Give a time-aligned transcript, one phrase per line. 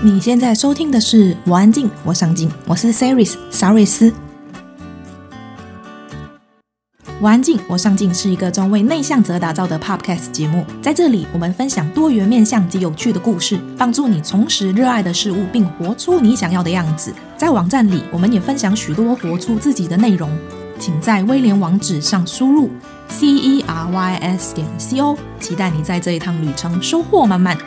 [0.00, 4.12] 你现在收听的是《我安静，我上进》，我是 Saris 萨瑞斯。
[7.20, 17.12] 我安静，我上进是一个专为内向者打造的 Podcast 节目，在这里我们分享多元面向及有趣的故事，帮助你重拾热爱的事物，并活出你想要的样子。
[17.36, 20.30] 在网站里，我们也分享许多活出自己的内容，
[20.78, 22.70] 请在威廉网址上输入
[23.08, 27.58] c e r y s 点 c o，期待你在这一趟旅程收获满满。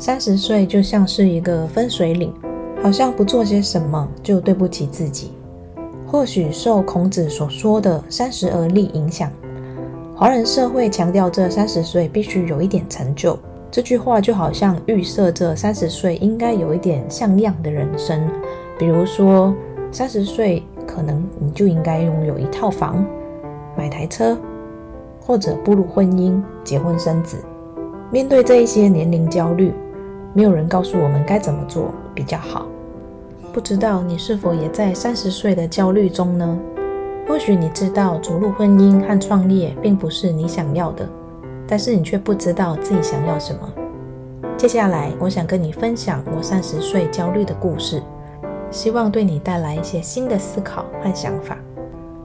[0.00, 2.32] 三十岁就像是一个分水岭。
[2.82, 5.32] 好像不做些什么就对不起自己。
[6.06, 9.30] 或许受孔子所说的“三十而立”影响，
[10.16, 13.38] 华人社会强调这三十岁必须有一点成就。
[13.70, 18.26] 这句话就好像预设这三十岁应该有一点像样的人生，
[18.78, 19.54] 比如说
[19.92, 23.04] 三十岁可能你就应该拥有一套房、
[23.76, 24.38] 买台车，
[25.20, 27.36] 或者步入婚姻、结婚生子。
[28.10, 29.70] 面对这一些年龄焦虑，
[30.32, 32.66] 没有人告诉我们该怎么做比较好。
[33.52, 36.58] 不知道你是否也在三十岁的焦虑中呢？
[37.26, 41.08] 或许你知道走入婚姻和创业并不是你想要的，
[41.66, 43.60] 但是你却不知道自己想要什么。
[44.56, 48.02] 接下来，我想跟你分享我三十岁焦虑的故事，
[48.70, 51.56] 希望对你带来一些新的思考和想法。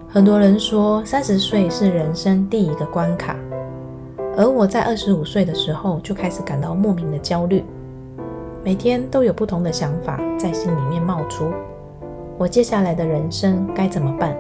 [0.08, 3.36] 很多人说三十岁是人生第一个关卡，
[4.38, 7.64] 而我在二十五岁的时候就开始感到莫名的焦虑。
[8.66, 11.54] 每天都有不同的想法在心里面冒出，
[12.36, 14.36] 我接下来的人生该怎么办？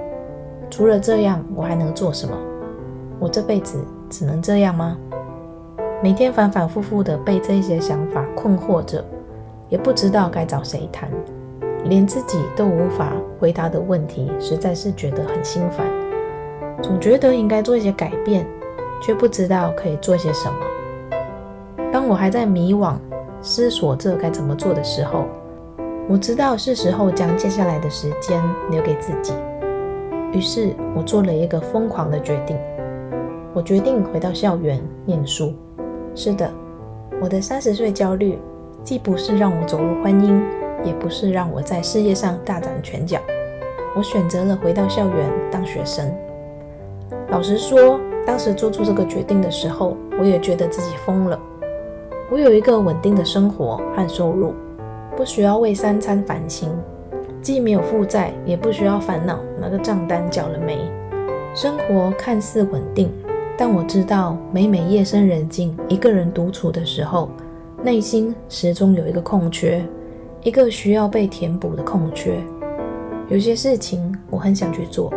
[0.67, 2.35] 除了这样，我还能做什么？
[3.19, 4.97] 我这辈子只能这样吗？
[6.01, 9.05] 每天反反复复的被这些想法困惑着，
[9.69, 11.07] 也不知道该找谁谈，
[11.83, 15.85] 连自己都无法回答的问题，实在是觉得很心烦。
[16.81, 18.43] 总觉得应该做一些改变，
[18.99, 20.57] 却不知道可以做些什么。
[21.91, 22.95] 当我还在迷惘，
[23.45, 25.25] 思索这该怎么做的时候，
[26.09, 29.35] 我知道是时候将接下来的时间留给自己。
[30.33, 32.57] 于是，我做了一个疯狂的决定。
[33.53, 35.53] 我决定回到校园念书。
[36.15, 36.51] 是的，
[37.21, 38.39] 我的三十岁焦虑，
[38.83, 40.41] 既不是让我走入婚姻，
[40.83, 43.19] 也不是让我在事业上大展拳脚。
[43.95, 46.11] 我选择了回到校园当学生。
[47.29, 51.39] 老实说，当时做出这个决定的时候，我也觉得自己疯了。
[52.31, 54.53] 我有一个稳定的生活和收入，
[55.15, 56.69] 不需要为三餐烦心，
[57.39, 60.79] 既没有负债，也不需要烦恼那个账单缴了没。
[61.53, 63.11] 生活看似稳定，
[63.55, 67.29] 但我知道，每每夜深人静，一个人独处的时候，
[67.83, 69.85] 内心始终有一个空缺，
[70.41, 72.39] 一个需要被填补的空缺。
[73.29, 75.13] 有些事情我很想去做，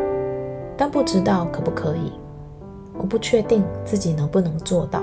[0.77, 2.13] 但不知道可不可以。
[2.99, 5.03] 我不确定自己能不能做到。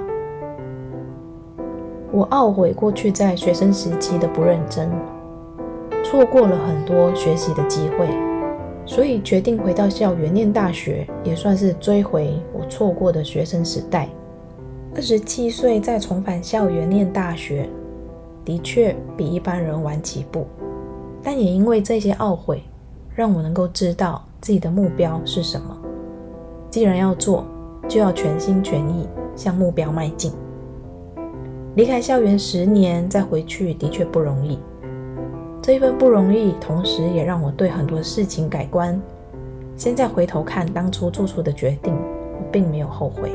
[2.15, 4.89] 我懊悔过去在学生时期的不认真，
[6.01, 8.07] 错过了很多学习的机会，
[8.85, 14.07] 所以决定回到校园念大学，也算是追回我错过的学生时代。
[14.95, 17.69] 二十七岁再重返校园念大学，
[18.45, 20.47] 的确比一般人晚起步，
[21.21, 22.63] 但也因为这些懊悔，
[23.13, 25.77] 让我能够知道自己的目标是什么。
[26.69, 27.43] 既然要做，
[27.89, 29.05] 就要全心全意
[29.35, 30.31] 向目标迈进。
[31.75, 34.57] 离开校园十年再回去的确不容易，
[35.61, 38.97] 这一份不容易，同时也让我对很多事情改观。
[39.75, 43.29] 现在回头看当初做出的决定，我并没有后悔。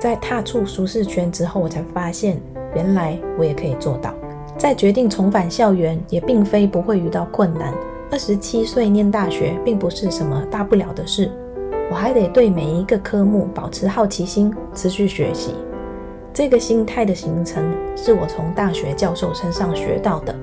[0.00, 2.40] 在踏出舒适圈之后，我才发现
[2.74, 4.12] 原来我也可以做到。
[4.58, 7.72] 在决定重返校园，也并非不会遇到困难。
[8.10, 11.30] 二十七岁念大学并不是什么大不了的事，
[11.92, 15.54] 我还得对每一个科目保持好奇心，持续学习。
[16.34, 20.34] 这个心态的形成是我从大学教授身上学到的。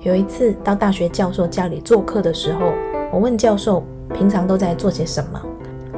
[0.00, 2.72] 有一次到大学教授家里做客的时候，
[3.12, 5.40] 我问教授平常都在做些什么。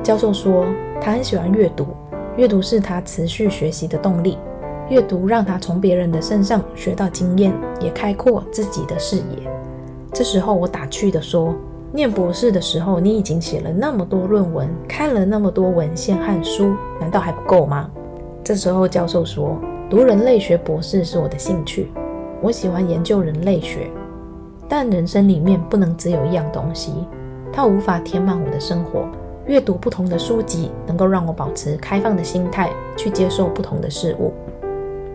[0.03, 0.67] 教授说
[1.01, 1.87] 他很喜欢阅读，
[2.37, 4.37] 阅读是他持续学习的动力。
[4.91, 7.51] 阅读让他从别人的身上学到经验，
[7.81, 9.51] 也开阔自己的视野。
[10.13, 11.55] 这时候我打趣地说
[11.91, 17.91] ：“念博士的时候，你已经写了那么多论文，看了那么多文献和书，难道还不够吗？”
[18.45, 19.59] 这时候，教授说
[19.89, 21.91] ：“读人类学博士是我的兴趣，
[22.43, 23.91] 我喜欢研究人类学。
[24.69, 26.93] 但人生里面不能只有一样东西，
[27.51, 29.09] 它无法填满我的生活。
[29.47, 34.31] 阅读不同的书籍，能够让我保持开放的心态，去接受不同的事物。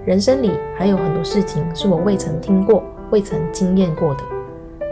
[0.06, 2.81] 人生里还有很多事情是我未曾听过、
[3.12, 4.24] 未曾经验过的。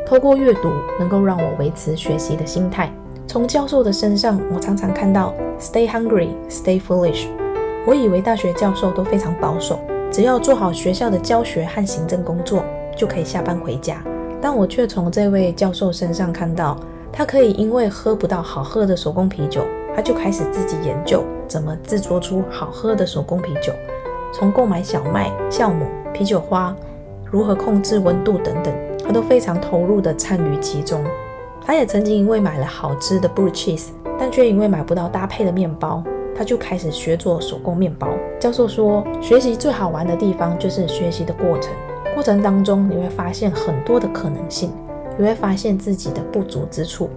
[0.05, 0.69] 透过阅读，
[0.99, 2.91] 能够让我维持学习的心态。
[3.25, 7.25] 从教授的身上，我常常看到 ‘Stay hungry, stay foolish’。”
[7.87, 9.79] 我以为大学教授都非常保守，
[10.11, 12.61] 只要做好学校的教学和行政工作
[12.97, 14.03] 就可以下班回家。
[14.41, 16.77] 但我却从这位教授身上看到，
[17.13, 19.61] 他可以因为喝不到好喝的手工啤酒，
[19.95, 23.71] 他就开始自己研究怎么制作出好喝的手工啤酒，
[24.33, 26.75] 从购买小麦、酵母、啤酒花，
[27.23, 31.01] 如何控制温度等等，他都非常投入地参与其中。
[31.65, 36.03] 他也曾经因为买了好吃的 blue cheese，但却因为买不到搭配的面包，
[36.37, 38.09] 他就开始学做手工面包。
[38.39, 41.73] 教授说，学习最好玩的地方就是学习的过程，
[42.13, 44.71] 过程当中你会发现很多的可能性，
[45.17, 47.09] 你会发现自己的不足之处。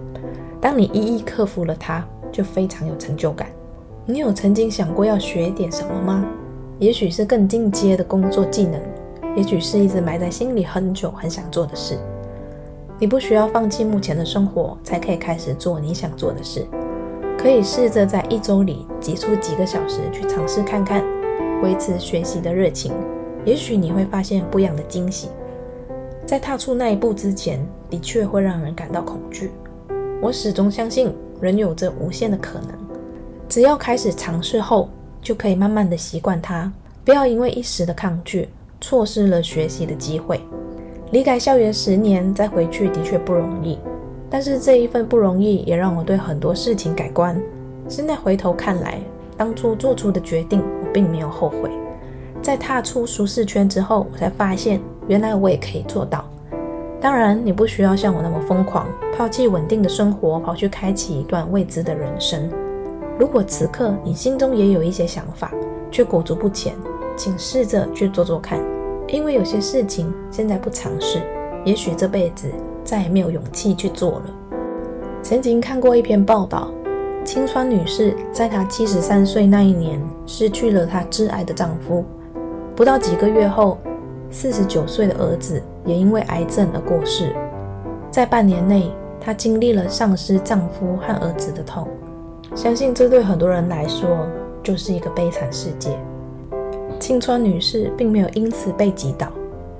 [0.59, 3.47] 当你一一克服了它，就非常有成就感。
[4.05, 6.25] 你有曾经想过要学点什么吗？
[6.79, 8.81] 也许是更进阶的工作技能，
[9.35, 11.95] 也许是一直埋在心里很久很想做的事。
[12.97, 16.65] 你不需要放弃目前的生活，才可以开始做你想做的事。
[17.41, 21.03] 可以试着在一周里挤出几个小时去尝试看看，
[21.63, 22.93] 维持学习的热情。
[23.43, 25.29] 也许你会发现不一样的惊喜。
[26.23, 27.59] 在踏出那一步之前，
[27.89, 29.49] 的确会让人感到恐惧。
[30.21, 31.11] 我始终相信
[31.41, 32.77] 人有着无限的可能，
[33.49, 34.87] 只要开始尝试后，
[35.19, 36.71] 就可以慢慢的习惯它。
[37.03, 38.49] 不要因为一时的抗拒，
[38.79, 40.39] 错失了学习的机会。
[41.11, 43.79] 离开校园十年再回去的确不容易，
[44.31, 47.39] 但是这一份不容易也让我对很多事情改观。
[47.89, 48.97] 现在回头看来，
[49.35, 51.69] 当初做出的决定我并没有后悔。
[52.41, 56.23] 在踏出舒适圈之后，我才发现原来我也可以做到。
[57.01, 58.87] 当然，你不需要像我那么疯狂，
[59.17, 62.49] 抛弃稳定的生活，跑去开启一段未知的人生。
[63.19, 65.51] 如果此刻你心中也有一些想法，
[65.91, 66.73] 却裹足不前，
[67.17, 68.59] 请试着去做做看。
[69.07, 71.21] 因为有些事情现在不尝试，
[71.65, 72.47] 也许这辈子
[72.83, 74.23] 再也没有勇气去做了。
[75.21, 76.71] 曾经看过一篇报道，
[77.23, 82.03] 青川女士在她七十三岁那一年失去了她挚爱的丈夫，
[82.75, 83.77] 不到几个月后，
[84.29, 87.35] 四十九岁的儿子也因为癌症而过世。
[88.09, 91.87] 在半年内，她经历了丧失丈夫和儿子的痛，
[92.55, 94.27] 相信这对很多人来说
[94.63, 95.97] 就是一个悲惨世界。
[96.99, 99.27] 青川女士并没有因此被击倒，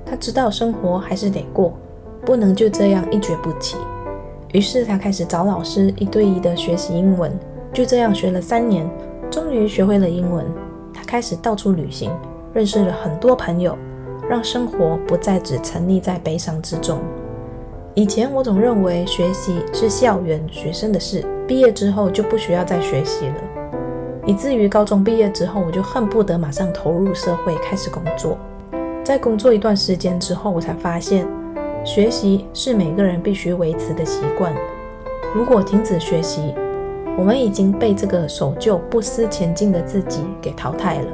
[0.06, 1.74] 她知道生活还是得过，
[2.24, 3.76] 不能就这样一蹶不起。
[4.52, 7.32] 于是他开始找老师一对一的学习英文，
[7.72, 8.88] 就这样学了三年，
[9.30, 10.44] 终于学会了英文。
[10.92, 12.10] 他开始到处旅行，
[12.52, 13.76] 认识了很多朋友，
[14.28, 16.98] 让生活不再只沉溺在悲伤之中。
[17.94, 23.34] 以前我总认为学习是校园学生的事，毕业之后就不需要再学习了。
[24.24, 28.38] 以至于高中毕业之后，我就恨不得马上投入社会开始工作。
[29.02, 31.26] 在工作一段时间之后，我才发现，
[31.84, 34.54] 学习是每个人必须维持的习惯。
[35.34, 36.54] 如果停止学习，
[37.18, 41.06] 我们已经被这个守旧不思前进的自己给淘汰了。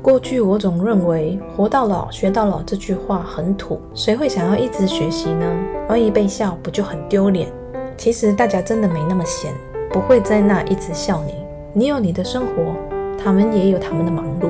[0.00, 5.46] 过去我总认为“活到老学到老”这句话很土，谁会想要一直学习呢？
[5.90, 7.48] 万一被笑，不就很丢脸？
[7.98, 9.52] 其实大家真的没那么闲，
[9.92, 11.34] 不会在那一直笑你。
[11.74, 12.74] 你有你的生活，
[13.22, 14.48] 他们也有他们的忙碌。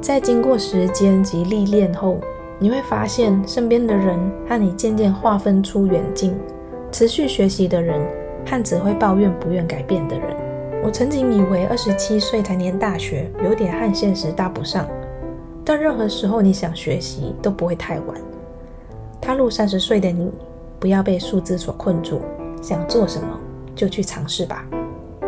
[0.00, 2.18] 在经过时间及历练后，
[2.60, 4.18] 你会发现身边的人
[4.48, 6.36] 和你渐渐划分出远近。
[6.90, 8.00] 持续学习的人
[8.46, 10.34] 和只会抱怨不愿改变的人。
[10.82, 14.88] 我曾经以为二十七岁才念大学，有点和现实搭不上。
[15.64, 18.16] 但任何时候你想学习都不会太晚。
[19.20, 20.32] 踏入三十岁的你，
[20.80, 22.20] 不要被数字所困住，
[22.62, 23.38] 想做什么
[23.74, 24.64] 就去尝试吧。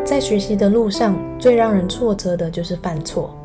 [0.03, 3.37] 在学习的路上，最让人挫折的就是犯错，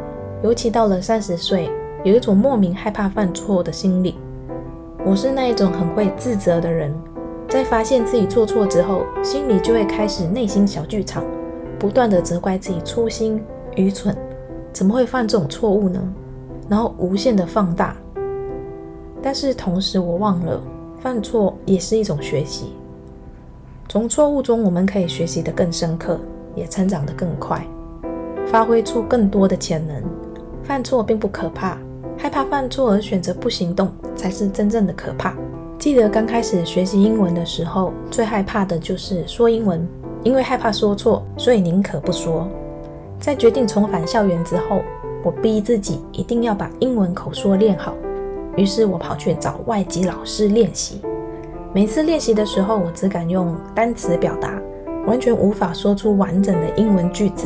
[0.42, 1.70] 尤其到了三十岁，
[2.06, 4.14] 有一种莫名害怕犯错的心理。
[5.04, 6.94] 我是那一种很会自责的人，
[7.50, 11.24] 在发现自己做错之后，心里就会开始内心小剧场，
[11.80, 13.44] 不断地责怪自己粗心、
[13.76, 14.16] 愚蠢，
[14.72, 16.00] 怎么会犯这种错误呢？
[16.70, 17.96] 然后无限的放大。
[19.20, 20.62] 但是同时，我忘了，
[21.00, 22.76] 犯错也是一种学习，
[23.90, 26.20] 从错误中我们可以学习得更深刻。
[26.54, 27.68] 也成长得更快，
[28.48, 30.02] 发挥出更多的潜能。
[30.64, 31.78] 犯错并不可怕，
[32.18, 35.36] 害怕犯错而选择不行动才是真正的可怕。
[35.78, 39.88] 记得刚开始学习英文的时候，最害怕的就是说英文，
[40.24, 42.48] 因为害怕说错，所以宁可不说。
[43.20, 44.82] 在决定重返校园之后，
[45.24, 47.94] 我逼自己一定要把英文口说练好，
[48.56, 51.02] 于是我跑去找外籍老师练习。
[51.74, 54.60] 每次练习的时候，我只敢用单词表达。
[55.06, 57.46] 完全无法说出完整的英文句子，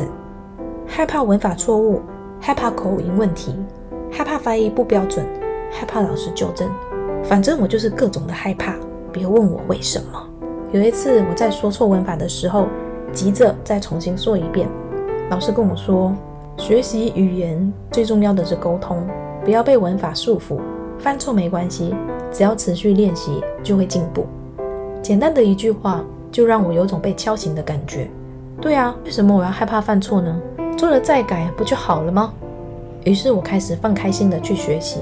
[0.86, 2.00] 害怕文法错误，
[2.40, 3.54] 害怕口音问题，
[4.10, 5.24] 害怕发音不标准，
[5.70, 6.68] 害怕老师纠正，
[7.22, 8.74] 反正我就是各种的害怕。
[9.12, 10.28] 别问我为什么。
[10.72, 12.66] 有一次我在说错文法的时候，
[13.12, 14.68] 急着再重新说一遍，
[15.30, 16.14] 老师跟我说
[16.56, 19.04] ：“学习语言最重要的是沟通，
[19.44, 20.58] 不要被文法束缚。
[20.98, 21.94] 犯错没关系，
[22.30, 24.26] 只要持续练习就会进步。
[25.02, 28.08] 简单的一句话就让我有种被敲醒的感觉。
[28.60, 30.40] 对啊，为什么我要害怕犯错呢？
[30.76, 32.32] 做了再改不就好了吗？
[33.04, 35.00] 于是我开始放开心的去学习，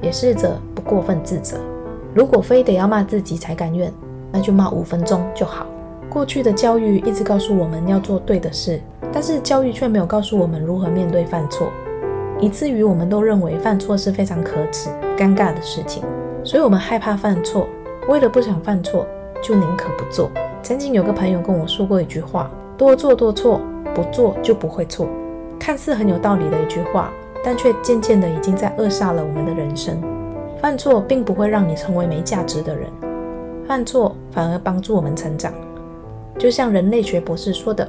[0.00, 1.58] 也试着不过分自责。
[2.14, 3.92] 如果非得要骂自己才甘愿，
[4.32, 5.66] 那就骂五分钟就好。
[6.08, 8.80] 过去的教育一直告诉我们要做对的事，
[9.12, 11.68] 但是教育却没有告诉我们如何面对犯错，
[12.40, 16.04] 以至于我们都认为犯错是非常可耻、尴尬的事情，
[16.44, 17.66] 所以我们害怕犯错，
[18.08, 19.04] 为了不想犯错，
[19.42, 20.30] 就宁可不做。
[20.62, 23.60] 曾经有个朋友跟我说过一句话：多做多错，
[23.92, 25.08] 不做就不会错。
[25.58, 27.10] 看似很有道理的一句话。
[27.44, 30.00] 但却渐渐的已经在扼杀了我们的人生。
[30.60, 32.88] 犯错并不会让你成为没价值的人，
[33.68, 35.52] 犯错反而帮助我们成长。
[36.38, 37.86] 就像人类学博士说的，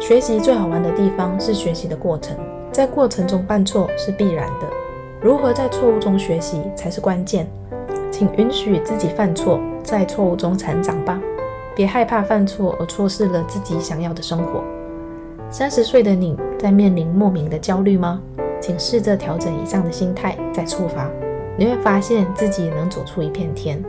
[0.00, 2.34] 学习最好玩的地方是学习的过程，
[2.72, 4.66] 在过程中犯错是必然的。
[5.20, 7.46] 如何在错误中学习才是关键。
[8.10, 11.20] 请允许自己犯错，在错误中成长吧。
[11.76, 14.64] 别害怕犯错而错失了自己想要的生活。
[15.50, 18.20] 三十岁的你在面临莫名的焦虑吗？
[18.60, 21.10] 请试着调整以上的心态再出发，
[21.56, 23.82] 你会发现自己能走出一片天。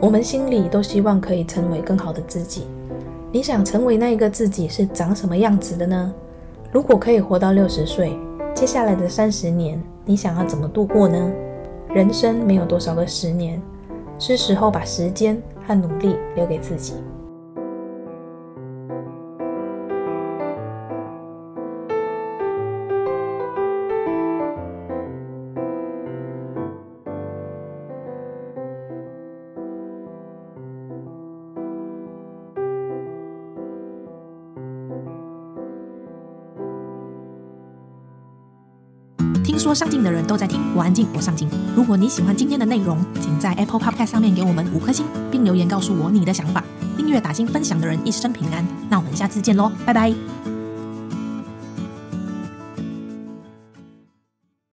[0.00, 2.66] 我们心里都希望可以成为更好的自己。
[3.30, 6.12] 你想成为那一个自己是长什么样子的呢？
[6.72, 8.18] 如果可以活到六十岁，
[8.54, 11.30] 接下来的三十年你想要怎么度过呢？
[11.94, 13.60] 人生没有多少个十年，
[14.18, 16.94] 是时候把时间和努力留给自己。
[39.58, 41.48] 说上进的人都在听，我安静，我上进。
[41.74, 46.62] 如果你喜欢今天的内容，请在 Apple Podcast 上面给我们五颗星，并留言告诉我你的想法。
[46.96, 48.66] 订阅、打新、分享的人一生平安。
[48.88, 50.37] 那我们下次见喽，拜拜。